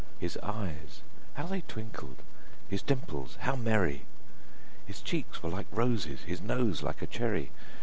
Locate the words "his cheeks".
4.87-5.43